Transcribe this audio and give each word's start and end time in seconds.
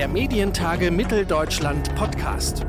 der 0.00 0.08
Medientage 0.08 0.90
Mitteldeutschland 0.90 1.94
Podcast. 1.94 2.64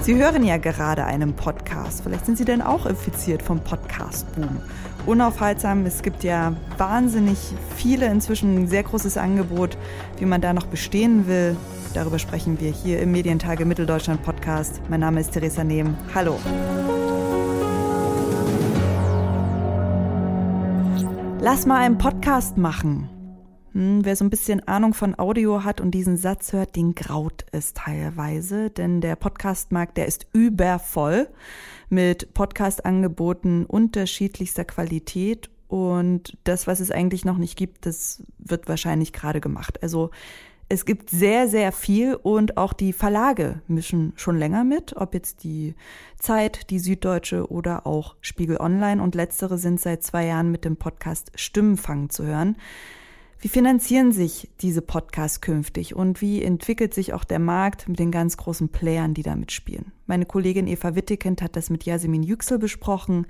Sie 0.00 0.14
hören 0.14 0.42
ja 0.44 0.56
gerade 0.56 1.04
einen 1.04 1.34
Podcast. 1.34 2.00
Vielleicht 2.02 2.24
sind 2.24 2.38
Sie 2.38 2.46
denn 2.46 2.62
auch 2.62 2.86
infiziert 2.86 3.42
vom 3.42 3.60
Podcast-Boom. 3.60 4.62
Unaufhaltsam, 5.04 5.84
es 5.84 6.00
gibt 6.00 6.24
ja 6.24 6.54
wahnsinnig 6.78 7.36
viele, 7.76 8.06
inzwischen 8.06 8.62
ein 8.62 8.66
sehr 8.66 8.84
großes 8.84 9.18
Angebot, 9.18 9.76
wie 10.16 10.24
man 10.24 10.40
da 10.40 10.54
noch 10.54 10.68
bestehen 10.68 11.26
will. 11.26 11.54
Darüber 11.92 12.18
sprechen 12.18 12.58
wir 12.60 12.70
hier 12.70 13.00
im 13.00 13.12
Medientage 13.12 13.66
Mitteldeutschland 13.66 14.22
Podcast. 14.22 14.80
Mein 14.88 15.00
Name 15.00 15.20
ist 15.20 15.32
Theresa 15.32 15.64
Nehm. 15.64 15.98
Hallo. 16.14 16.38
Lass 21.42 21.66
mal 21.66 21.82
einen 21.82 21.98
Podcast 21.98 22.56
machen. 22.56 23.10
Hm, 23.74 24.04
wer 24.04 24.14
so 24.14 24.24
ein 24.24 24.30
bisschen 24.30 24.66
Ahnung 24.68 24.94
von 24.94 25.18
Audio 25.18 25.64
hat 25.64 25.80
und 25.80 25.90
diesen 25.90 26.16
Satz 26.16 26.52
hört, 26.52 26.76
den 26.76 26.94
graut 26.94 27.44
es 27.50 27.74
teilweise, 27.74 28.70
denn 28.70 29.00
der 29.00 29.16
Podcastmarkt, 29.16 29.96
der 29.96 30.06
ist 30.06 30.26
übervoll 30.32 31.28
mit 31.90 32.32
Podcast-Angeboten 32.34 33.66
unterschiedlichster 33.66 34.64
Qualität 34.64 35.50
und 35.66 36.38
das, 36.44 36.68
was 36.68 36.78
es 36.78 36.92
eigentlich 36.92 37.24
noch 37.24 37.36
nicht 37.36 37.56
gibt, 37.56 37.84
das 37.84 38.22
wird 38.38 38.68
wahrscheinlich 38.68 39.12
gerade 39.12 39.40
gemacht. 39.40 39.82
Also 39.82 40.10
es 40.68 40.84
gibt 40.84 41.10
sehr, 41.10 41.48
sehr 41.48 41.72
viel 41.72 42.14
und 42.14 42.56
auch 42.56 42.74
die 42.74 42.92
Verlage 42.92 43.60
mischen 43.66 44.12
schon 44.14 44.38
länger 44.38 44.62
mit, 44.62 44.96
ob 44.96 45.14
jetzt 45.14 45.42
die 45.42 45.74
Zeit, 46.16 46.70
die 46.70 46.78
Süddeutsche 46.78 47.50
oder 47.50 47.88
auch 47.88 48.14
Spiegel 48.20 48.58
Online 48.58 49.02
und 49.02 49.16
letztere 49.16 49.58
sind 49.58 49.80
seit 49.80 50.04
zwei 50.04 50.26
Jahren 50.26 50.52
mit 50.52 50.64
dem 50.64 50.76
Podcast 50.76 51.32
Stimmenfang 51.34 52.08
zu 52.08 52.24
hören. 52.24 52.56
Wie 53.40 53.48
finanzieren 53.48 54.12
sich 54.12 54.48
diese 54.60 54.80
Podcasts 54.80 55.40
künftig 55.40 55.94
und 55.94 56.20
wie 56.20 56.42
entwickelt 56.42 56.94
sich 56.94 57.12
auch 57.12 57.24
der 57.24 57.38
Markt 57.38 57.88
mit 57.88 57.98
den 57.98 58.10
ganz 58.10 58.36
großen 58.36 58.70
Playern, 58.70 59.14
die 59.14 59.22
da 59.22 59.36
mitspielen? 59.36 59.92
Meine 60.06 60.24
Kollegin 60.24 60.66
Eva 60.66 60.94
Wittekind 60.94 61.42
hat 61.42 61.56
das 61.56 61.70
mit 61.70 61.84
Jasmin 61.84 62.22
Yüksel 62.22 62.58
besprochen. 62.58 63.26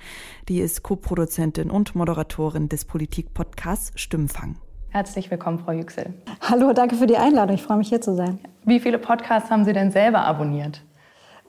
Die 0.48 0.60
ist 0.60 0.82
Co-Produzentin 0.82 1.70
und 1.70 1.94
Moderatorin 1.94 2.68
des 2.68 2.84
Politik-Podcasts 2.84 3.92
Stimmfang. 4.00 4.56
Herzlich 4.90 5.30
willkommen, 5.30 5.58
Frau 5.58 5.72
Yüksel. 5.72 6.14
Hallo, 6.40 6.72
danke 6.72 6.94
für 6.94 7.06
die 7.06 7.16
Einladung. 7.16 7.56
Ich 7.56 7.62
freue 7.62 7.78
mich, 7.78 7.88
hier 7.88 8.00
zu 8.00 8.14
sein. 8.14 8.38
Wie 8.64 8.78
viele 8.78 8.98
Podcasts 8.98 9.50
haben 9.50 9.64
Sie 9.64 9.72
denn 9.72 9.90
selber 9.90 10.20
abonniert? 10.20 10.84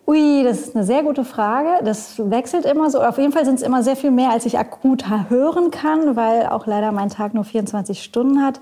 Ui, 0.07 0.43
das 0.43 0.59
ist 0.59 0.75
eine 0.75 0.85
sehr 0.85 1.01
gute 1.01 1.25
Frage. 1.25 1.83
Das 1.83 2.19
wechselt 2.29 2.65
immer 2.65 2.91
so. 2.91 3.01
Auf 3.01 3.17
jeden 3.17 3.31
Fall 3.31 3.43
sind 3.43 3.55
es 3.55 3.63
immer 3.63 3.81
sehr 3.81 3.95
viel 3.95 4.11
mehr, 4.11 4.29
als 4.29 4.45
ich 4.45 4.59
akut 4.59 5.05
hören 5.29 5.71
kann, 5.71 6.15
weil 6.15 6.45
auch 6.45 6.67
leider 6.67 6.91
mein 6.91 7.09
Tag 7.09 7.33
nur 7.33 7.43
24 7.43 8.03
Stunden 8.03 8.43
hat. 8.43 8.61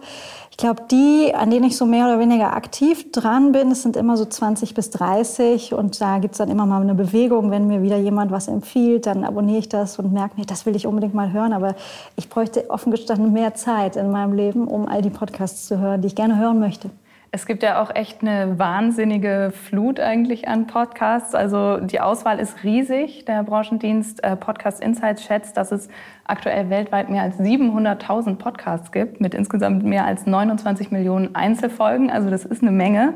Ich 0.51 0.55
glaube, 0.57 0.83
die, 0.89 1.35
an 1.35 1.49
denen 1.49 1.65
ich 1.65 1.75
so 1.75 1.85
mehr 1.85 2.05
oder 2.05 2.17
weniger 2.17 2.55
aktiv 2.55 3.11
dran 3.11 3.51
bin, 3.51 3.71
das 3.71 3.81
sind 3.81 3.97
immer 3.97 4.15
so 4.15 4.23
20 4.23 4.73
bis 4.73 4.89
30. 4.91 5.73
Und 5.73 5.99
da 5.99 6.19
gibt 6.19 6.35
es 6.35 6.37
dann 6.37 6.49
immer 6.49 6.65
mal 6.65 6.81
eine 6.81 6.95
Bewegung. 6.95 7.51
Wenn 7.51 7.67
mir 7.67 7.81
wieder 7.81 7.97
jemand 7.97 8.31
was 8.31 8.47
empfiehlt, 8.47 9.05
dann 9.05 9.25
abonniere 9.25 9.59
ich 9.59 9.67
das 9.67 9.99
und 9.99 10.13
merke, 10.13 10.35
nee, 10.37 10.45
das 10.45 10.65
will 10.65 10.77
ich 10.77 10.87
unbedingt 10.87 11.13
mal 11.13 11.33
hören. 11.33 11.51
Aber 11.51 11.75
ich 12.15 12.29
bräuchte 12.29 12.69
offen 12.69 12.91
gestanden 12.91 13.33
mehr 13.33 13.53
Zeit 13.53 13.97
in 13.97 14.11
meinem 14.11 14.31
Leben, 14.31 14.65
um 14.65 14.87
all 14.87 15.01
die 15.01 15.09
Podcasts 15.09 15.67
zu 15.67 15.77
hören, 15.77 15.99
die 15.99 16.07
ich 16.07 16.15
gerne 16.15 16.37
hören 16.37 16.61
möchte. 16.61 16.89
Es 17.35 17.47
gibt 17.47 17.63
ja 17.63 17.81
auch 17.81 17.89
echt 17.95 18.21
eine 18.21 18.59
wahnsinnige 18.59 19.51
Flut 19.51 19.99
eigentlich 19.99 20.47
an 20.47 20.67
Podcasts. 20.67 21.33
Also 21.33 21.77
die 21.77 21.99
Auswahl 21.99 22.37
ist 22.37 22.63
riesig. 22.63 23.25
Der 23.25 23.41
Branchendienst 23.41 24.23
äh, 24.23 24.35
Podcast 24.35 24.83
Insights 24.83 25.23
schätzt, 25.23 25.57
dass 25.57 25.71
es 25.71 25.89
aktuell 26.25 26.69
weltweit 26.69 27.09
mehr 27.09 27.23
als 27.23 27.39
700.000 27.39 28.35
Podcasts 28.35 28.91
gibt 28.91 29.19
mit 29.19 29.33
insgesamt 29.33 29.83
mehr 29.83 30.05
als 30.05 30.27
29 30.27 30.91
Millionen 30.91 31.33
Einzelfolgen. 31.33 32.11
Also 32.11 32.29
das 32.29 32.45
ist 32.45 32.61
eine 32.61 32.69
Menge. 32.69 33.15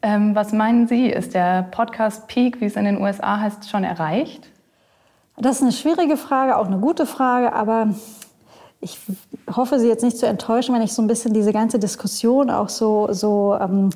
Ähm, 0.00 0.36
was 0.36 0.52
meinen 0.52 0.86
Sie, 0.86 1.08
ist 1.08 1.34
der 1.34 1.64
Podcast 1.72 2.28
Peak, 2.28 2.60
wie 2.60 2.66
es 2.66 2.76
in 2.76 2.84
den 2.84 3.02
USA 3.02 3.40
heißt, 3.40 3.68
schon 3.68 3.82
erreicht? 3.82 4.48
Das 5.36 5.56
ist 5.56 5.62
eine 5.62 5.72
schwierige 5.72 6.16
Frage, 6.16 6.56
auch 6.56 6.68
eine 6.68 6.78
gute 6.78 7.04
Frage, 7.04 7.52
aber 7.52 7.88
ich 8.80 8.98
hoffe, 9.54 9.78
Sie 9.78 9.88
jetzt 9.88 10.02
nicht 10.02 10.16
zu 10.16 10.26
enttäuschen, 10.26 10.74
wenn 10.74 10.82
ich 10.82 10.92
so 10.92 11.02
ein 11.02 11.06
bisschen 11.06 11.34
diese 11.34 11.52
ganze 11.52 11.78
Diskussion 11.78 12.50
auch 12.50 12.68
so, 12.68 13.08
so 13.12 13.56
ähm, 13.60 13.90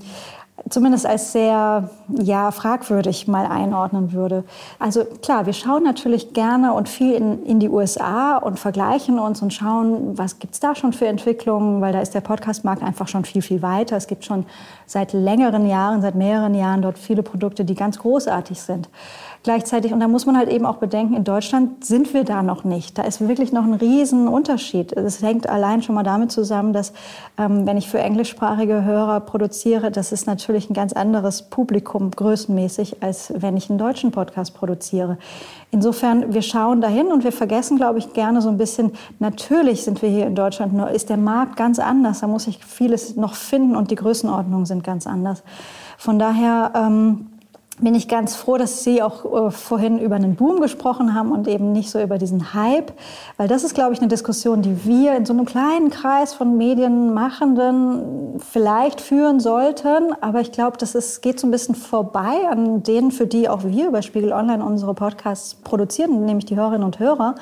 zumindest 0.70 1.06
als 1.06 1.32
sehr 1.32 1.90
ja, 2.08 2.50
fragwürdig 2.50 3.28
mal 3.28 3.46
einordnen 3.46 4.12
würde. 4.12 4.44
Also 4.78 5.04
klar, 5.04 5.46
wir 5.46 5.52
schauen 5.52 5.82
natürlich 5.82 6.32
gerne 6.32 6.72
und 6.72 6.88
viel 6.88 7.14
in, 7.14 7.44
in 7.44 7.60
die 7.60 7.68
USA 7.68 8.38
und 8.38 8.58
vergleichen 8.58 9.18
uns 9.18 9.42
und 9.42 9.52
schauen, 9.52 10.16
was 10.16 10.38
gibt's 10.38 10.60
da 10.60 10.74
schon 10.74 10.92
für 10.92 11.06
Entwicklungen, 11.06 11.80
weil 11.80 11.92
da 11.92 12.00
ist 12.00 12.14
der 12.14 12.22
Podcastmarkt 12.22 12.82
einfach 12.82 13.08
schon 13.08 13.24
viel, 13.24 13.42
viel 13.42 13.62
weiter. 13.62 13.96
Es 13.96 14.06
gibt 14.06 14.24
schon 14.24 14.46
seit 14.86 15.12
längeren 15.12 15.66
Jahren, 15.66 16.00
seit 16.02 16.14
mehreren 16.14 16.54
Jahren 16.54 16.82
dort 16.82 16.98
viele 16.98 17.22
Produkte, 17.22 17.64
die 17.64 17.74
ganz 17.74 17.98
großartig 17.98 18.60
sind 18.60 18.88
gleichzeitig, 19.44 19.92
und 19.92 20.00
da 20.00 20.08
muss 20.08 20.26
man 20.26 20.36
halt 20.36 20.48
eben 20.48 20.66
auch 20.66 20.78
bedenken, 20.78 21.14
in 21.14 21.22
Deutschland 21.22 21.84
sind 21.84 22.12
wir 22.14 22.24
da 22.24 22.42
noch 22.42 22.64
nicht. 22.64 22.98
Da 22.98 23.02
ist 23.02 23.20
wirklich 23.28 23.52
noch 23.52 23.64
ein 23.64 23.74
riesen 23.74 24.26
Unterschied. 24.26 24.92
Es 24.94 25.22
hängt 25.22 25.48
allein 25.48 25.82
schon 25.82 25.94
mal 25.94 26.02
damit 26.02 26.32
zusammen, 26.32 26.72
dass 26.72 26.92
ähm, 27.38 27.66
wenn 27.66 27.76
ich 27.76 27.88
für 27.88 27.98
englischsprachige 27.98 28.84
Hörer 28.84 29.20
produziere, 29.20 29.92
das 29.92 30.12
ist 30.12 30.26
natürlich 30.26 30.53
ein 30.58 30.74
ganz 30.74 30.92
anderes 30.92 31.42
Publikum 31.42 32.10
größenmäßig, 32.10 33.02
als 33.02 33.32
wenn 33.36 33.56
ich 33.56 33.68
einen 33.68 33.78
deutschen 33.78 34.10
Podcast 34.10 34.54
produziere. 34.54 35.18
Insofern, 35.70 36.32
wir 36.32 36.42
schauen 36.42 36.80
dahin 36.80 37.08
und 37.08 37.24
wir 37.24 37.32
vergessen, 37.32 37.76
glaube 37.76 37.98
ich, 37.98 38.12
gerne 38.12 38.40
so 38.40 38.48
ein 38.48 38.56
bisschen, 38.56 38.92
natürlich 39.18 39.82
sind 39.82 40.02
wir 40.02 40.08
hier 40.08 40.26
in 40.26 40.34
Deutschland, 40.34 40.72
nur 40.72 40.90
ist 40.90 41.10
der 41.10 41.16
Markt 41.16 41.56
ganz 41.56 41.78
anders. 41.78 42.20
Da 42.20 42.26
muss 42.26 42.46
ich 42.46 42.64
vieles 42.64 43.16
noch 43.16 43.34
finden 43.34 43.74
und 43.74 43.90
die 43.90 43.96
Größenordnungen 43.96 44.66
sind 44.66 44.84
ganz 44.84 45.06
anders. 45.06 45.42
Von 45.98 46.18
daher, 46.18 46.72
ähm, 46.74 47.26
bin 47.80 47.94
ich 47.94 48.06
ganz 48.06 48.36
froh, 48.36 48.56
dass 48.56 48.84
Sie 48.84 49.02
auch 49.02 49.46
äh, 49.46 49.50
vorhin 49.50 49.98
über 49.98 50.14
einen 50.14 50.36
Boom 50.36 50.60
gesprochen 50.60 51.14
haben 51.14 51.32
und 51.32 51.48
eben 51.48 51.72
nicht 51.72 51.90
so 51.90 52.00
über 52.00 52.18
diesen 52.18 52.54
Hype, 52.54 52.92
weil 53.36 53.48
das 53.48 53.64
ist, 53.64 53.74
glaube 53.74 53.92
ich, 53.92 53.98
eine 53.98 54.08
Diskussion, 54.08 54.62
die 54.62 54.84
wir 54.84 55.16
in 55.16 55.26
so 55.26 55.32
einem 55.32 55.44
kleinen 55.44 55.90
Kreis 55.90 56.34
von 56.34 56.56
Medienmachenden 56.56 58.40
vielleicht 58.40 59.00
führen 59.00 59.40
sollten. 59.40 60.14
Aber 60.20 60.40
ich 60.40 60.52
glaube, 60.52 60.76
das 60.78 60.94
ist, 60.94 61.20
geht 61.20 61.40
so 61.40 61.46
ein 61.46 61.50
bisschen 61.50 61.74
vorbei 61.74 62.48
an 62.48 62.82
denen, 62.82 63.10
für 63.10 63.26
die 63.26 63.48
auch 63.48 63.64
wir 63.64 63.88
über 63.88 64.02
Spiegel 64.02 64.32
Online 64.32 64.64
unsere 64.64 64.94
Podcasts 64.94 65.54
produzieren, 65.54 66.24
nämlich 66.24 66.44
die 66.44 66.56
Hörerinnen 66.56 66.84
und 66.84 67.00
Hörer. 67.00 67.34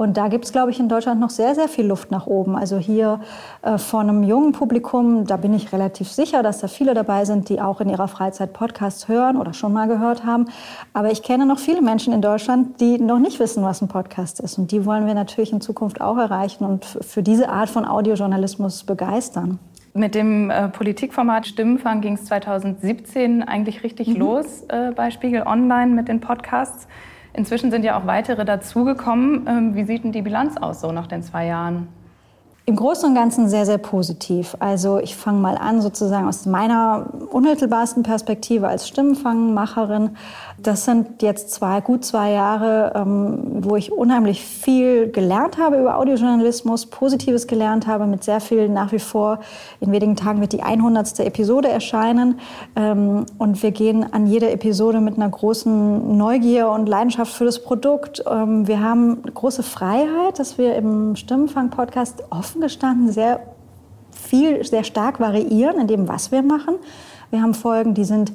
Und 0.00 0.16
da 0.16 0.28
gibt 0.28 0.46
es, 0.46 0.52
glaube 0.52 0.70
ich, 0.70 0.80
in 0.80 0.88
Deutschland 0.88 1.20
noch 1.20 1.28
sehr, 1.28 1.54
sehr 1.54 1.68
viel 1.68 1.84
Luft 1.84 2.10
nach 2.10 2.26
oben. 2.26 2.56
Also 2.56 2.78
hier 2.78 3.20
äh, 3.60 3.76
vor 3.76 4.00
einem 4.00 4.22
jungen 4.22 4.52
Publikum, 4.52 5.26
da 5.26 5.36
bin 5.36 5.52
ich 5.52 5.74
relativ 5.74 6.08
sicher, 6.10 6.42
dass 6.42 6.60
da 6.60 6.68
viele 6.68 6.94
dabei 6.94 7.26
sind, 7.26 7.50
die 7.50 7.60
auch 7.60 7.82
in 7.82 7.90
ihrer 7.90 8.08
Freizeit 8.08 8.54
Podcasts 8.54 9.08
hören 9.08 9.36
oder 9.36 9.52
schon 9.52 9.74
mal 9.74 9.88
gehört 9.88 10.24
haben. 10.24 10.46
Aber 10.94 11.10
ich 11.10 11.22
kenne 11.22 11.44
noch 11.44 11.58
viele 11.58 11.82
Menschen 11.82 12.14
in 12.14 12.22
Deutschland, 12.22 12.80
die 12.80 12.98
noch 12.98 13.18
nicht 13.18 13.40
wissen, 13.40 13.62
was 13.62 13.82
ein 13.82 13.88
Podcast 13.88 14.40
ist. 14.40 14.56
Und 14.56 14.72
die 14.72 14.86
wollen 14.86 15.06
wir 15.06 15.12
natürlich 15.12 15.52
in 15.52 15.60
Zukunft 15.60 16.00
auch 16.00 16.16
erreichen 16.16 16.64
und 16.64 16.86
für 16.86 17.22
diese 17.22 17.50
Art 17.50 17.68
von 17.68 17.84
Audiojournalismus 17.84 18.84
begeistern. 18.84 19.58
Mit 19.92 20.14
dem 20.14 20.48
äh, 20.48 20.68
Politikformat 20.68 21.46
Stimmenfang 21.46 22.00
ging 22.00 22.14
es 22.14 22.24
2017 22.24 23.42
eigentlich 23.42 23.82
richtig 23.82 24.08
mhm. 24.08 24.16
los 24.16 24.62
äh, 24.68 24.92
bei 24.96 25.10
Spiegel 25.10 25.42
Online 25.42 25.92
mit 25.92 26.08
den 26.08 26.20
Podcasts. 26.20 26.88
Inzwischen 27.32 27.70
sind 27.70 27.84
ja 27.84 27.98
auch 27.98 28.06
weitere 28.06 28.44
dazugekommen. 28.44 29.46
Ähm, 29.46 29.74
wie 29.74 29.84
sieht 29.84 30.04
denn 30.04 30.12
die 30.12 30.22
Bilanz 30.22 30.56
aus 30.56 30.80
so 30.80 30.92
nach 30.92 31.06
den 31.06 31.22
zwei 31.22 31.46
Jahren? 31.46 31.88
Im 32.70 32.76
Großen 32.76 33.08
und 33.08 33.16
Ganzen 33.16 33.48
sehr, 33.48 33.66
sehr 33.66 33.78
positiv. 33.78 34.56
Also 34.60 35.00
ich 35.00 35.16
fange 35.16 35.40
mal 35.40 35.56
an 35.56 35.82
sozusagen 35.82 36.28
aus 36.28 36.46
meiner 36.46 37.08
unmittelbarsten 37.32 38.04
Perspektive 38.04 38.68
als 38.68 38.86
Stimmenfangmacherin. 38.86 40.10
Das 40.56 40.84
sind 40.84 41.20
jetzt 41.20 41.50
zwei, 41.50 41.80
gut 41.80 42.04
zwei 42.04 42.30
Jahre, 42.30 42.92
ähm, 42.94 43.64
wo 43.64 43.74
ich 43.74 43.90
unheimlich 43.90 44.44
viel 44.44 45.10
gelernt 45.10 45.58
habe 45.58 45.80
über 45.80 45.98
Audiojournalismus, 45.98 46.86
Positives 46.86 47.48
gelernt 47.48 47.88
habe, 47.88 48.06
mit 48.06 48.22
sehr 48.22 48.40
viel 48.40 48.68
nach 48.68 48.92
wie 48.92 49.00
vor. 49.00 49.40
In 49.80 49.90
wenigen 49.90 50.14
Tagen 50.14 50.40
wird 50.40 50.52
die 50.52 50.62
100. 50.62 51.18
Episode 51.20 51.68
erscheinen. 51.68 52.38
Ähm, 52.76 53.26
und 53.38 53.64
wir 53.64 53.72
gehen 53.72 54.12
an 54.12 54.28
jede 54.28 54.48
Episode 54.48 55.00
mit 55.00 55.16
einer 55.16 55.28
großen 55.28 56.16
Neugier 56.16 56.68
und 56.68 56.88
Leidenschaft 56.88 57.32
für 57.32 57.46
das 57.46 57.64
Produkt. 57.64 58.22
Ähm, 58.30 58.68
wir 58.68 58.80
haben 58.80 59.22
große 59.22 59.64
Freiheit, 59.64 60.38
dass 60.38 60.56
wir 60.56 60.76
im 60.76 61.16
Stimmenfang-Podcast 61.16 62.22
offen 62.30 62.59
gestanden 62.60 63.12
sehr 63.12 63.40
viel, 64.10 64.64
sehr 64.64 64.84
stark 64.84 65.20
variieren 65.20 65.80
in 65.80 65.86
dem, 65.86 66.08
was 66.08 66.32
wir 66.32 66.42
machen. 66.42 66.76
Wir 67.30 67.42
haben 67.42 67.54
Folgen, 67.54 67.94
die 67.94 68.04
sind 68.04 68.32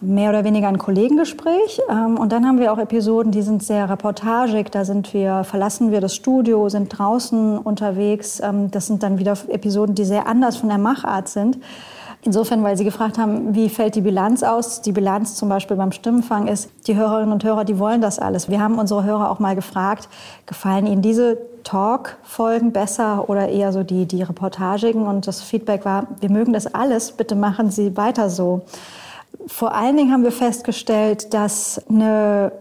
mehr 0.00 0.30
oder 0.30 0.44
weniger 0.44 0.68
ein 0.68 0.78
Kollegengespräch. 0.78 1.80
Ähm, 1.88 2.18
und 2.18 2.32
dann 2.32 2.46
haben 2.46 2.58
wir 2.58 2.72
auch 2.72 2.78
Episoden, 2.78 3.32
die 3.32 3.42
sind 3.42 3.62
sehr 3.62 3.88
reportagig. 3.88 4.70
Da 4.70 4.84
sind 4.84 5.14
wir, 5.14 5.44
verlassen 5.44 5.90
wir 5.90 6.00
das 6.00 6.14
Studio, 6.14 6.68
sind 6.68 6.88
draußen 6.88 7.58
unterwegs. 7.58 8.40
Ähm, 8.40 8.70
das 8.70 8.86
sind 8.86 9.02
dann 9.02 9.18
wieder 9.18 9.36
Episoden, 9.48 9.94
die 9.94 10.04
sehr 10.04 10.26
anders 10.26 10.56
von 10.56 10.68
der 10.68 10.78
Machart 10.78 11.28
sind. 11.28 11.58
Insofern, 12.26 12.62
weil 12.62 12.76
Sie 12.78 12.84
gefragt 12.84 13.18
haben, 13.18 13.54
wie 13.54 13.68
fällt 13.68 13.94
die 13.96 14.00
Bilanz 14.00 14.42
aus? 14.42 14.80
Die 14.80 14.92
Bilanz 14.92 15.34
zum 15.34 15.50
Beispiel 15.50 15.76
beim 15.76 15.92
Stimmenfang 15.92 16.46
ist, 16.46 16.70
die 16.86 16.96
Hörerinnen 16.96 17.32
und 17.32 17.44
Hörer, 17.44 17.64
die 17.64 17.78
wollen 17.78 18.00
das 18.00 18.18
alles. 18.18 18.48
Wir 18.48 18.62
haben 18.62 18.78
unsere 18.78 19.04
Hörer 19.04 19.30
auch 19.30 19.40
mal 19.40 19.54
gefragt, 19.54 20.08
gefallen 20.46 20.86
Ihnen 20.86 21.02
diese 21.02 21.36
Talk-Folgen 21.64 22.72
besser 22.72 23.28
oder 23.28 23.48
eher 23.50 23.72
so 23.72 23.82
die, 23.82 24.06
die 24.06 24.22
Reportagigen? 24.22 25.06
Und 25.06 25.26
das 25.26 25.42
Feedback 25.42 25.84
war, 25.84 26.06
wir 26.20 26.30
mögen 26.30 26.54
das 26.54 26.66
alles, 26.66 27.12
bitte 27.12 27.34
machen 27.34 27.70
Sie 27.70 27.94
weiter 27.98 28.30
so. 28.30 28.62
Vor 29.46 29.74
allen 29.74 29.98
Dingen 29.98 30.10
haben 30.10 30.24
wir 30.24 30.32
festgestellt, 30.32 31.34
dass 31.34 31.82
eine 31.90 32.52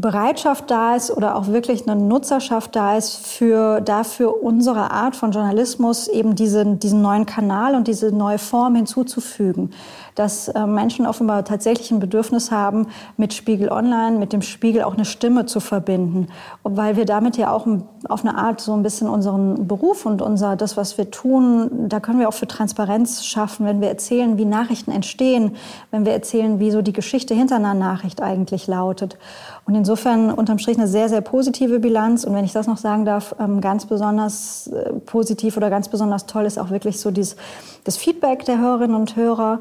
Bereitschaft 0.00 0.70
da 0.70 0.96
ist 0.96 1.10
oder 1.10 1.36
auch 1.36 1.48
wirklich 1.48 1.88
eine 1.88 2.00
Nutzerschaft 2.00 2.74
da 2.76 2.96
ist 2.96 3.26
für 3.26 3.80
dafür 3.80 4.42
unsere 4.42 4.90
Art 4.90 5.16
von 5.16 5.32
Journalismus 5.32 6.08
eben 6.08 6.34
diesen, 6.34 6.78
diesen 6.78 7.02
neuen 7.02 7.26
Kanal 7.26 7.74
und 7.74 7.88
diese 7.88 8.10
neue 8.14 8.38
Form 8.38 8.76
hinzuzufügen 8.76 9.70
dass 10.14 10.48
äh, 10.48 10.66
Menschen 10.66 11.06
offenbar 11.06 11.44
tatsächlich 11.44 11.90
ein 11.90 12.00
Bedürfnis 12.00 12.50
haben, 12.50 12.88
mit 13.16 13.34
Spiegel 13.34 13.70
Online, 13.70 14.18
mit 14.18 14.32
dem 14.32 14.42
Spiegel 14.42 14.82
auch 14.82 14.94
eine 14.94 15.04
Stimme 15.04 15.46
zu 15.46 15.60
verbinden. 15.60 16.28
weil 16.62 16.96
wir 16.96 17.04
damit 17.04 17.36
ja 17.36 17.52
auch 17.52 17.66
auf 18.08 18.24
eine 18.24 18.36
Art 18.36 18.60
so 18.60 18.72
ein 18.72 18.82
bisschen 18.82 19.08
unseren 19.08 19.66
Beruf 19.66 20.06
und 20.06 20.22
unser, 20.22 20.56
das, 20.56 20.76
was 20.76 20.98
wir 20.98 21.10
tun, 21.10 21.88
da 21.88 22.00
können 22.00 22.18
wir 22.20 22.28
auch 22.28 22.34
für 22.34 22.46
Transparenz 22.46 23.24
schaffen, 23.24 23.66
wenn 23.66 23.80
wir 23.80 23.88
erzählen, 23.88 24.38
wie 24.38 24.44
Nachrichten 24.44 24.90
entstehen, 24.90 25.56
wenn 25.90 26.04
wir 26.04 26.12
erzählen, 26.12 26.60
wie 26.60 26.70
so 26.70 26.82
die 26.82 26.92
Geschichte 26.92 27.34
hinter 27.34 27.56
einer 27.56 27.74
Nachricht 27.74 28.22
eigentlich 28.22 28.66
lautet. 28.66 29.18
Und 29.66 29.74
insofern 29.74 30.32
unterm 30.32 30.58
Strich 30.58 30.78
eine 30.78 30.88
sehr, 30.88 31.08
sehr 31.08 31.20
positive 31.20 31.78
Bilanz. 31.78 32.24
Und 32.24 32.34
wenn 32.34 32.44
ich 32.44 32.52
das 32.52 32.66
noch 32.66 32.76
sagen 32.76 33.04
darf, 33.04 33.34
ähm, 33.38 33.60
ganz 33.60 33.86
besonders 33.86 34.66
äh, 34.66 34.94
positiv 35.06 35.56
oder 35.56 35.70
ganz 35.70 35.88
besonders 35.88 36.26
toll 36.26 36.44
ist 36.44 36.58
auch 36.58 36.70
wirklich 36.70 36.98
so 36.98 37.10
dieses, 37.10 37.36
das 37.84 37.96
Feedback 37.96 38.44
der 38.44 38.58
Hörerinnen 38.58 38.96
und 38.96 39.14
Hörer. 39.16 39.60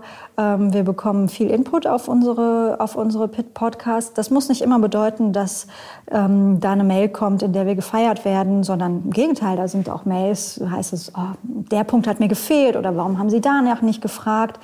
Ähm, 0.50 0.74
wir 0.74 0.84
bekommen 0.84 1.30
viel 1.30 1.50
Input 1.50 1.88
auf 1.88 2.08
unsere, 2.08 2.78
auf 2.80 2.96
unsere 2.96 3.28
Podcasts. 3.28 4.14
Das 4.14 4.30
muss 4.30 4.50
nicht 4.50 4.62
immer 4.62 4.80
bedeuten, 4.80 5.34
dass 5.34 5.68
ähm, 6.12 6.60
da 6.60 6.72
eine 6.72 6.84
Mail 6.84 7.10
kommt, 7.10 7.44
in 7.44 7.54
der 7.54 7.66
wir 7.66 7.76
gefeiert 7.76 8.26
werden, 8.26 8.64
sondern 8.64 9.04
im 9.06 9.12
Gegenteil, 9.12 9.58
da 9.58 9.68
sind 9.68 9.90
auch 9.90 10.06
Mails, 10.06 10.62
heißt 10.70 10.94
es, 10.94 11.12
oh, 11.16 11.36
der 11.44 11.84
Punkt 11.84 12.08
hat 12.08 12.20
mir 12.20 12.28
gefehlt 12.28 12.76
oder 12.76 12.96
warum 12.96 13.20
haben 13.20 13.30
Sie 13.30 13.42
danach 13.42 13.82
nicht 13.82 14.02
gefragt? 14.02 14.60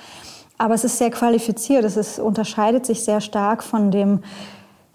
Aber 0.57 0.73
es 0.73 0.83
ist 0.83 0.97
sehr 0.97 1.11
qualifiziert, 1.11 1.83
es 1.83 1.97
ist, 1.97 2.19
unterscheidet 2.19 2.85
sich 2.85 3.03
sehr 3.03 3.21
stark 3.21 3.63
von 3.63 3.91
dem, 3.91 4.23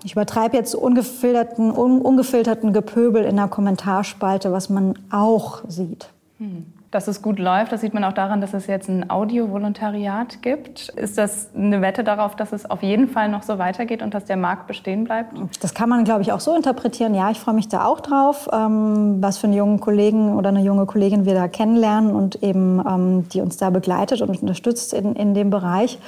ich 0.03 0.13
übertreibe 0.13 0.57
jetzt 0.57 0.75
ungefilterten, 0.75 1.71
un, 1.71 2.01
ungefilterten 2.01 2.73
Gepöbel 2.73 3.25
in 3.25 3.37
der 3.37 3.49
Kommentarspalte, 3.49 4.51
was 4.51 4.71
man 4.71 4.99
auch 5.11 5.61
sieht. 5.69 6.09
Hm 6.39 6.73
dass 6.91 7.07
es 7.07 7.23
gut 7.23 7.39
läuft. 7.39 7.71
Das 7.71 7.83
sieht 7.83 7.95
man 7.95 8.03
auch 8.03 8.13
daran, 8.13 8.41
dass 8.41 8.53
es 8.53 8.67
jetzt 8.67 8.89
ein 8.89 9.09
Audio-Volontariat 9.11 10.43
gibt. 10.43 10.89
Ist 10.91 11.19
das 11.19 11.51
eine 11.55 11.81
Wette 11.83 12.03
darauf, 12.03 12.35
dass 12.35 12.53
es 12.53 12.69
auf 12.69 12.83
jeden 12.83 13.07
Fall 13.07 13.29
noch 13.29 13.45
so 13.45 13.59
weitergeht 13.59 14.03
und 14.03 14.13
dass 14.13 14.25
der 14.25 14.37
Markt 14.37 14.67
bestehen 14.67 15.05
bleibt? 15.05 15.33
Das 15.61 15.73
kann 15.73 15.89
man, 15.89 16.03
glaube 16.03 16.23
ich, 16.23 16.33
auch 16.33 16.41
so 16.41 16.55
interpretieren. 16.55 17.15
Ja, 17.15 17.31
ich 17.31 17.39
freue 17.39 17.55
mich 17.55 17.69
da 17.69 17.85
auch 17.85 18.01
drauf, 18.01 18.49
ähm, 18.53 19.19
was 19.21 19.39
für 19.39 19.47
einen 19.47 19.55
jungen 19.55 19.79
Kollegen 19.79 20.37
oder 20.37 20.49
eine 20.49 20.63
junge 20.63 20.85
Kollegin 20.87 21.25
wir 21.27 21.35
da 21.35 21.47
kennenlernen 21.47 22.11
und 22.11 22.43
eben 22.43 22.83
ähm, 22.85 23.29
die 23.29 23.41
uns 23.41 23.57
da 23.57 23.71
begleitet 23.71 24.21
und 24.21 24.43
unterstützt 24.43 24.93
in, 24.93 25.15
in 25.15 25.33
dem 25.33 25.51
Bereich. 25.51 25.99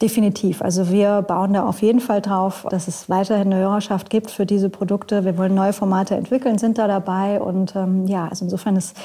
Definitiv. 0.00 0.62
Also 0.62 0.92
wir 0.92 1.22
bauen 1.22 1.54
da 1.54 1.64
auf 1.64 1.82
jeden 1.82 2.00
Fall 2.00 2.22
drauf, 2.22 2.64
dass 2.70 2.86
es 2.86 3.10
weiterhin 3.10 3.52
eine 3.52 3.60
Hörerschaft 3.60 4.08
gibt 4.08 4.30
für 4.30 4.46
diese 4.46 4.70
Produkte. 4.70 5.24
Wir 5.24 5.36
wollen 5.36 5.56
neue 5.56 5.72
Formate 5.72 6.14
entwickeln, 6.14 6.58
sind 6.58 6.78
da 6.78 6.86
dabei 6.86 7.40
und 7.40 7.74
ähm, 7.74 8.06
ja, 8.06 8.28
also 8.28 8.44
insofern 8.44 8.76
ist, 8.76 8.96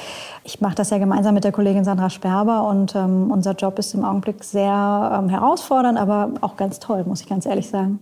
ich 0.44 0.62
mache 0.62 0.76
das 0.76 0.92
ja 0.92 1.00
gemeinsam 1.00 1.23
gemeinsam 1.24 1.36
mit 1.36 1.46
der 1.46 1.54
Kollegin 1.54 1.86
Sandra 1.86 2.10
Sperber. 2.10 2.68
Und 2.68 2.96
ähm, 2.96 3.32
unser 3.32 3.54
Job 3.54 3.80
ist 3.80 3.94
im 3.94 4.04
Augenblick 4.04 4.44
sehr 4.44 5.18
ähm, 5.18 5.30
herausfordernd, 5.30 5.98
aber 5.98 6.34
auch 6.42 6.58
ganz 6.58 6.80
toll, 6.80 7.06
muss 7.06 7.22
ich 7.22 7.30
ganz 7.30 7.46
ehrlich 7.46 7.70
sagen. 7.70 8.00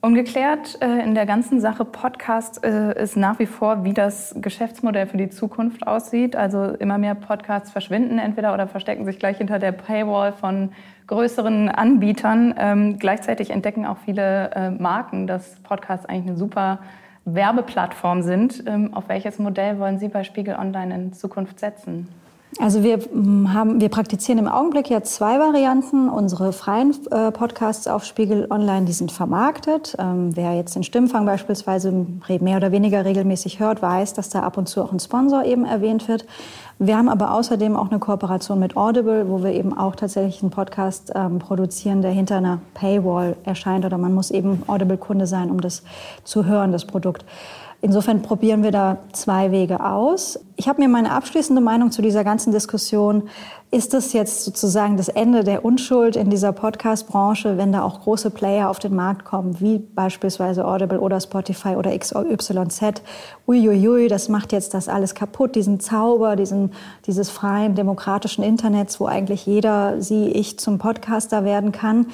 Ungeklärt 0.00 0.80
äh, 0.80 1.02
in 1.02 1.16
der 1.16 1.26
ganzen 1.26 1.60
Sache 1.60 1.84
Podcast 1.84 2.62
äh, 2.62 3.02
ist 3.02 3.16
nach 3.16 3.40
wie 3.40 3.46
vor, 3.46 3.82
wie 3.82 3.94
das 3.94 4.32
Geschäftsmodell 4.36 5.08
für 5.08 5.16
die 5.16 5.28
Zukunft 5.28 5.88
aussieht. 5.88 6.36
Also 6.36 6.66
immer 6.78 6.98
mehr 6.98 7.16
Podcasts 7.16 7.72
verschwinden 7.72 8.20
entweder 8.20 8.54
oder 8.54 8.68
verstecken 8.68 9.04
sich 9.06 9.18
gleich 9.18 9.38
hinter 9.38 9.58
der 9.58 9.72
Paywall 9.72 10.32
von 10.32 10.70
größeren 11.08 11.68
Anbietern. 11.68 12.54
Ähm, 12.56 12.98
gleichzeitig 13.00 13.50
entdecken 13.50 13.86
auch 13.86 13.98
viele 14.04 14.52
äh, 14.52 14.70
Marken, 14.70 15.26
dass 15.26 15.56
Podcasts 15.64 16.06
eigentlich 16.06 16.28
eine 16.28 16.36
super 16.36 16.78
Werbeplattform 17.24 18.22
sind. 18.22 18.64
Ähm, 18.66 18.94
auf 18.94 19.08
welches 19.08 19.38
Modell 19.38 19.78
wollen 19.78 19.98
Sie 19.98 20.08
bei 20.08 20.24
Spiegel 20.24 20.56
Online 20.56 20.94
in 20.94 21.12
Zukunft 21.12 21.58
setzen? 21.60 22.08
Also 22.60 22.84
wir 22.84 22.98
mm, 22.98 23.52
haben, 23.52 23.80
wir 23.80 23.88
praktizieren 23.88 24.38
im 24.38 24.48
Augenblick 24.48 24.88
ja 24.88 25.02
zwei 25.02 25.38
Varianten. 25.40 26.08
Unsere 26.08 26.52
freien 26.52 26.94
äh, 27.10 27.32
Podcasts 27.32 27.88
auf 27.88 28.04
Spiegel 28.04 28.46
Online, 28.50 28.86
die 28.86 28.92
sind 28.92 29.10
vermarktet. 29.10 29.96
Ähm, 29.98 30.36
wer 30.36 30.54
jetzt 30.54 30.76
den 30.76 30.84
Stimmfang 30.84 31.26
beispielsweise 31.26 31.92
mehr 31.92 32.56
oder 32.56 32.70
weniger 32.70 33.04
regelmäßig 33.04 33.58
hört, 33.58 33.82
weiß, 33.82 34.14
dass 34.14 34.28
da 34.28 34.40
ab 34.40 34.56
und 34.56 34.68
zu 34.68 34.82
auch 34.82 34.92
ein 34.92 35.00
Sponsor 35.00 35.44
eben 35.44 35.64
erwähnt 35.64 36.06
wird. 36.06 36.26
Wir 36.78 36.96
haben 36.96 37.08
aber 37.08 37.32
außerdem 37.32 37.76
auch 37.76 37.90
eine 37.90 38.00
Kooperation 38.00 38.58
mit 38.58 38.76
Audible, 38.76 39.28
wo 39.28 39.42
wir 39.42 39.52
eben 39.52 39.76
auch 39.76 39.94
tatsächlich 39.96 40.42
einen 40.42 40.50
Podcast 40.50 41.12
ähm, 41.14 41.38
produzieren, 41.38 42.02
der 42.02 42.10
hinter 42.10 42.36
einer 42.36 42.60
Paywall 42.74 43.36
erscheint 43.44 43.84
oder 43.84 43.98
man 43.98 44.12
muss 44.12 44.30
eben 44.30 44.62
Audible-Kunde 44.66 45.26
sein, 45.26 45.50
um 45.50 45.60
das 45.60 45.82
zu 46.24 46.44
hören, 46.46 46.72
das 46.72 46.84
Produkt. 46.84 47.24
Insofern 47.84 48.22
probieren 48.22 48.62
wir 48.62 48.70
da 48.70 48.96
zwei 49.12 49.50
Wege 49.50 49.84
aus. 49.84 50.40
Ich 50.56 50.68
habe 50.70 50.80
mir 50.80 50.88
meine 50.88 51.12
abschließende 51.12 51.60
Meinung 51.60 51.90
zu 51.90 52.00
dieser 52.00 52.24
ganzen 52.24 52.50
Diskussion, 52.50 53.24
ist 53.70 53.92
das 53.92 54.14
jetzt 54.14 54.42
sozusagen 54.42 54.96
das 54.96 55.10
Ende 55.10 55.44
der 55.44 55.66
Unschuld 55.66 56.16
in 56.16 56.30
dieser 56.30 56.52
Podcast-Branche, 56.52 57.58
wenn 57.58 57.72
da 57.72 57.82
auch 57.82 58.00
große 58.00 58.30
Player 58.30 58.70
auf 58.70 58.78
den 58.78 58.94
Markt 58.94 59.26
kommen, 59.26 59.60
wie 59.60 59.80
beispielsweise 59.80 60.66
Audible 60.66 60.98
oder 60.98 61.20
Spotify 61.20 61.76
oder 61.76 61.94
XYZ? 61.98 63.02
Uiuiui, 63.46 64.08
das 64.08 64.30
macht 64.30 64.52
jetzt 64.52 64.72
das 64.72 64.88
alles 64.88 65.14
kaputt, 65.14 65.54
diesen 65.54 65.78
Zauber, 65.78 66.36
diesen, 66.36 66.72
dieses 67.06 67.28
freien, 67.28 67.74
demokratischen 67.74 68.44
Internets, 68.44 68.98
wo 68.98 69.04
eigentlich 69.04 69.44
jeder, 69.44 70.00
sie, 70.00 70.28
ich 70.28 70.58
zum 70.58 70.78
Podcaster 70.78 71.44
werden 71.44 71.70
kann. 71.70 72.06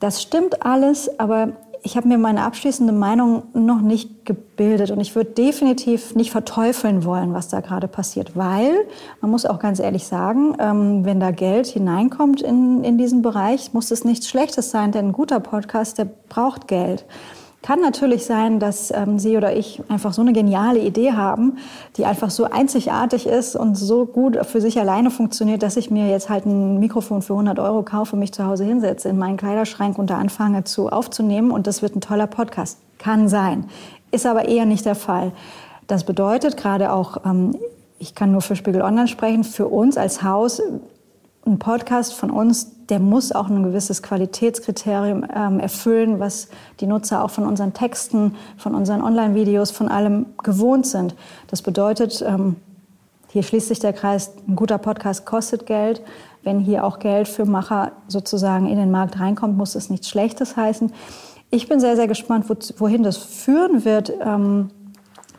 Das 0.00 0.20
stimmt 0.20 0.66
alles, 0.66 1.18
aber 1.18 1.52
ich 1.86 1.98
habe 1.98 2.08
mir 2.08 2.16
meine 2.16 2.42
abschließende 2.44 2.94
Meinung 2.94 3.42
noch 3.52 3.82
nicht 3.82 4.24
gebildet 4.24 4.90
und 4.90 5.00
ich 5.00 5.14
würde 5.14 5.30
definitiv 5.30 6.14
nicht 6.14 6.30
verteufeln 6.30 7.04
wollen, 7.04 7.34
was 7.34 7.48
da 7.48 7.60
gerade 7.60 7.88
passiert, 7.88 8.34
weil 8.34 8.72
man 9.20 9.30
muss 9.30 9.44
auch 9.44 9.58
ganz 9.58 9.80
ehrlich 9.80 10.06
sagen, 10.06 10.56
ähm, 10.58 11.04
wenn 11.04 11.20
da 11.20 11.30
Geld 11.30 11.66
hineinkommt 11.66 12.40
in, 12.40 12.82
in 12.84 12.96
diesen 12.96 13.20
Bereich, 13.20 13.74
muss 13.74 13.90
es 13.90 14.02
nichts 14.02 14.28
Schlechtes 14.28 14.70
sein, 14.70 14.92
denn 14.92 15.08
ein 15.08 15.12
guter 15.12 15.40
Podcast, 15.40 15.98
der 15.98 16.06
braucht 16.30 16.68
Geld. 16.68 17.04
Kann 17.64 17.80
natürlich 17.80 18.26
sein, 18.26 18.60
dass 18.60 18.90
ähm, 18.90 19.18
Sie 19.18 19.38
oder 19.38 19.56
ich 19.56 19.82
einfach 19.88 20.12
so 20.12 20.20
eine 20.20 20.34
geniale 20.34 20.80
Idee 20.80 21.12
haben, 21.12 21.56
die 21.96 22.04
einfach 22.04 22.28
so 22.28 22.44
einzigartig 22.44 23.26
ist 23.26 23.56
und 23.56 23.74
so 23.74 24.04
gut 24.04 24.36
für 24.44 24.60
sich 24.60 24.78
alleine 24.78 25.10
funktioniert, 25.10 25.62
dass 25.62 25.78
ich 25.78 25.90
mir 25.90 26.06
jetzt 26.10 26.28
halt 26.28 26.44
ein 26.44 26.78
Mikrofon 26.78 27.22
für 27.22 27.32
100 27.32 27.58
Euro 27.58 27.82
kaufe, 27.82 28.16
mich 28.16 28.34
zu 28.34 28.44
Hause 28.44 28.64
hinsetze, 28.64 29.08
in 29.08 29.16
meinen 29.16 29.38
Kleiderschrank 29.38 29.96
und 29.98 30.10
da 30.10 30.18
anfange 30.18 30.64
zu 30.64 30.90
aufzunehmen 30.90 31.50
und 31.50 31.66
das 31.66 31.80
wird 31.80 31.96
ein 31.96 32.02
toller 32.02 32.26
Podcast. 32.26 32.80
Kann 32.98 33.30
sein. 33.30 33.64
Ist 34.10 34.26
aber 34.26 34.46
eher 34.46 34.66
nicht 34.66 34.84
der 34.84 34.94
Fall. 34.94 35.32
Das 35.86 36.04
bedeutet 36.04 36.58
gerade 36.58 36.92
auch, 36.92 37.24
ähm, 37.24 37.56
ich 37.98 38.14
kann 38.14 38.30
nur 38.30 38.42
für 38.42 38.56
Spiegel 38.56 38.82
Online 38.82 39.08
sprechen, 39.08 39.42
für 39.42 39.68
uns 39.68 39.96
als 39.96 40.22
Haus 40.22 40.60
ein 41.46 41.58
Podcast 41.58 42.12
von 42.12 42.30
uns, 42.30 42.72
der 42.88 42.98
muss 42.98 43.32
auch 43.32 43.48
ein 43.48 43.62
gewisses 43.62 44.02
Qualitätskriterium 44.02 45.24
ähm, 45.34 45.60
erfüllen, 45.60 46.20
was 46.20 46.48
die 46.80 46.86
Nutzer 46.86 47.24
auch 47.24 47.30
von 47.30 47.46
unseren 47.46 47.72
Texten, 47.72 48.36
von 48.56 48.74
unseren 48.74 49.02
Online-Videos, 49.02 49.70
von 49.70 49.88
allem 49.88 50.26
gewohnt 50.42 50.86
sind. 50.86 51.14
Das 51.48 51.62
bedeutet, 51.62 52.22
ähm, 52.26 52.56
hier 53.28 53.42
schließt 53.42 53.68
sich 53.68 53.80
der 53.80 53.92
Kreis, 53.92 54.32
ein 54.46 54.54
guter 54.54 54.78
Podcast 54.78 55.26
kostet 55.26 55.66
Geld. 55.66 56.02
Wenn 56.42 56.60
hier 56.60 56.84
auch 56.84 56.98
Geld 56.98 57.26
für 57.26 57.46
Macher 57.46 57.92
sozusagen 58.06 58.68
in 58.68 58.76
den 58.76 58.90
Markt 58.90 59.18
reinkommt, 59.18 59.56
muss 59.56 59.74
es 59.74 59.90
nichts 59.90 60.08
Schlechtes 60.08 60.56
heißen. 60.56 60.92
Ich 61.50 61.68
bin 61.68 61.80
sehr, 61.80 61.96
sehr 61.96 62.06
gespannt, 62.06 62.48
wo, 62.48 62.54
wohin 62.78 63.02
das 63.02 63.16
führen 63.16 63.84
wird. 63.84 64.12
Ähm, 64.20 64.70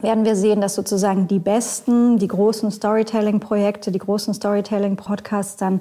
werden 0.01 0.25
wir 0.25 0.35
sehen, 0.35 0.61
dass 0.61 0.75
sozusagen 0.75 1.27
die 1.27 1.39
besten, 1.39 2.17
die 2.17 2.27
großen 2.27 2.69
Storytelling-Projekte, 2.69 3.91
die 3.91 3.99
großen 3.99 4.33
Storytelling-Podcasts 4.33 5.55
dann 5.57 5.79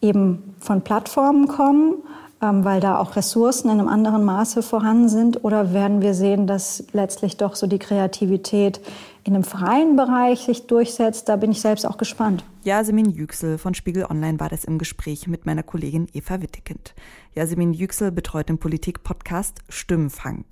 eben 0.00 0.54
von 0.60 0.82
Plattformen 0.82 1.48
kommen, 1.48 2.02
ähm, 2.42 2.64
weil 2.64 2.80
da 2.80 2.98
auch 2.98 3.16
Ressourcen 3.16 3.70
in 3.70 3.78
einem 3.78 3.88
anderen 3.88 4.24
Maße 4.24 4.62
vorhanden 4.62 5.08
sind? 5.08 5.44
Oder 5.44 5.72
werden 5.72 6.02
wir 6.02 6.14
sehen, 6.14 6.46
dass 6.46 6.84
letztlich 6.92 7.36
doch 7.36 7.56
so 7.56 7.66
die 7.66 7.78
Kreativität 7.78 8.80
in 9.24 9.34
einem 9.34 9.44
freien 9.44 9.96
Bereich 9.96 10.40
sich 10.40 10.66
durchsetzt? 10.66 11.28
Da 11.28 11.36
bin 11.36 11.50
ich 11.50 11.60
selbst 11.60 11.86
auch 11.86 11.98
gespannt. 11.98 12.44
Yasemin 12.64 13.10
Yüksel 13.10 13.58
von 13.58 13.74
Spiegel 13.74 14.04
Online 14.04 14.38
war 14.38 14.48
das 14.48 14.64
im 14.64 14.78
Gespräch 14.78 15.26
mit 15.26 15.46
meiner 15.46 15.62
Kollegin 15.62 16.08
Eva 16.12 16.42
Wittekind. 16.42 16.94
Yasemin 17.34 17.72
Yüksel 17.72 18.12
betreut 18.12 18.48
den 18.48 18.58
Politik-Podcast 18.58 19.60
Stimmenfang. 19.68 20.44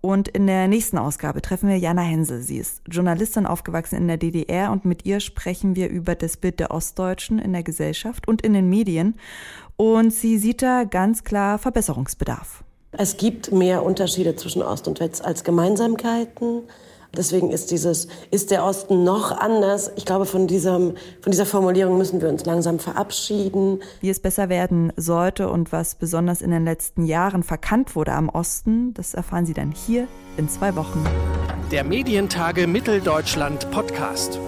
Und 0.00 0.28
in 0.28 0.46
der 0.46 0.68
nächsten 0.68 0.96
Ausgabe 0.96 1.42
treffen 1.42 1.68
wir 1.68 1.76
Jana 1.76 2.02
Hensel. 2.02 2.40
Sie 2.40 2.58
ist 2.58 2.82
Journalistin 2.88 3.46
aufgewachsen 3.46 3.96
in 3.96 4.06
der 4.06 4.16
DDR 4.16 4.70
und 4.70 4.84
mit 4.84 5.04
ihr 5.04 5.18
sprechen 5.18 5.74
wir 5.74 5.88
über 5.88 6.14
das 6.14 6.36
Bild 6.36 6.60
der 6.60 6.70
Ostdeutschen 6.70 7.38
in 7.40 7.52
der 7.52 7.64
Gesellschaft 7.64 8.28
und 8.28 8.42
in 8.42 8.52
den 8.52 8.68
Medien. 8.68 9.14
Und 9.76 10.12
sie 10.12 10.38
sieht 10.38 10.62
da 10.62 10.84
ganz 10.84 11.24
klar 11.24 11.58
Verbesserungsbedarf. 11.58 12.62
Es 12.92 13.16
gibt 13.16 13.52
mehr 13.52 13.82
Unterschiede 13.82 14.36
zwischen 14.36 14.62
Ost 14.62 14.88
und 14.88 15.00
West 15.00 15.24
als 15.24 15.44
Gemeinsamkeiten. 15.44 16.62
Deswegen 17.16 17.50
ist 17.50 17.70
dieses, 17.70 18.08
ist 18.30 18.50
der 18.50 18.64
Osten 18.64 19.02
noch 19.02 19.32
anders? 19.32 19.90
Ich 19.96 20.04
glaube, 20.04 20.26
von, 20.26 20.46
diesem, 20.46 20.94
von 21.20 21.32
dieser 21.32 21.46
Formulierung 21.46 21.98
müssen 21.98 22.20
wir 22.20 22.28
uns 22.28 22.44
langsam 22.44 22.78
verabschieden. 22.78 23.80
Wie 24.00 24.10
es 24.10 24.20
besser 24.20 24.48
werden 24.48 24.92
sollte 24.96 25.48
und 25.48 25.72
was 25.72 25.94
besonders 25.94 26.42
in 26.42 26.50
den 26.50 26.64
letzten 26.64 27.04
Jahren 27.04 27.42
verkannt 27.42 27.96
wurde 27.96 28.12
am 28.12 28.28
Osten, 28.28 28.94
das 28.94 29.14
erfahren 29.14 29.46
Sie 29.46 29.54
dann 29.54 29.72
hier 29.72 30.06
in 30.36 30.48
zwei 30.48 30.76
Wochen. 30.76 31.04
Der 31.72 31.84
Medientage 31.84 32.66
Mitteldeutschland 32.66 33.70
Podcast. 33.70 34.38